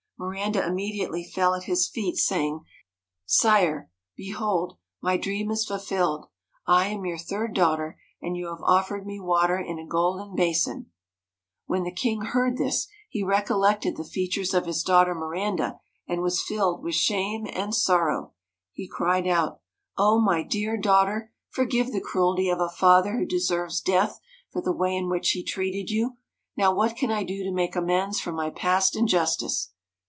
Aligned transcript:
Miranda 0.23 0.63
immediately 0.63 1.23
fell 1.23 1.55
at 1.55 1.63
his 1.63 1.87
feet, 1.87 2.15
saying:' 2.15 2.63
Sire! 3.25 3.89
behold, 4.15 4.77
my 5.01 5.17
dream 5.17 5.49
is 5.49 5.65
fulfilled. 5.65 6.27
I 6.67 6.89
am 6.89 7.05
your 7.05 7.17
third 7.17 7.55
daughter, 7.55 7.99
and 8.21 8.37
you 8.37 8.45
have 8.49 8.61
offered 8.61 9.03
me 9.07 9.19
water 9.19 9.57
in 9.59 9.79
a 9.79 9.87
golden 9.87 10.35
basin.' 10.35 10.91
When 11.65 11.81
the 11.81 11.91
king 11.91 12.21
heard 12.21 12.57
this 12.59 12.87
he 13.09 13.23
recollected 13.23 13.97
the 13.97 14.03
features 14.03 14.53
of 14.53 14.67
his 14.67 14.83
daughter 14.83 15.15
Miranda, 15.15 15.79
and 16.07 16.21
was 16.21 16.43
filled 16.43 16.83
with 16.83 16.93
shame 16.93 17.47
and 17.51 17.73
sorrow. 17.73 18.33
He 18.73 18.87
cried 18.87 19.25
out:' 19.25 19.61
O 19.97 20.21
my 20.21 20.43
dear 20.43 20.77
daughter! 20.77 21.31
forgive 21.49 21.91
the 21.91 21.99
cruelty 21.99 22.47
of 22.47 22.59
a 22.59 22.69
father 22.69 23.17
who 23.17 23.25
deserves 23.25 23.81
death 23.81 24.19
for 24.51 24.61
the 24.61 24.71
way 24.71 24.95
in 24.95 25.09
which 25.09 25.31
he 25.31 25.43
treated 25.43 25.89
you. 25.89 26.17
Now 26.55 26.71
what 26.75 26.95
can 26.95 27.09
I 27.09 27.23
do 27.23 27.41
to 27.43 27.51
make 27.51 27.75
amends 27.75 28.19
for 28.19 28.31
my 28.31 28.51
past 28.51 28.95
injustice 28.95 29.69